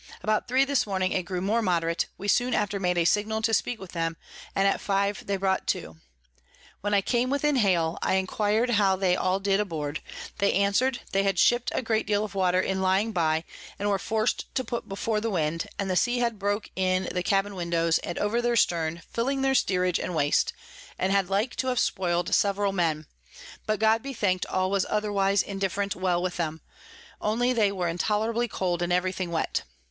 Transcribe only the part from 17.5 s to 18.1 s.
Windows,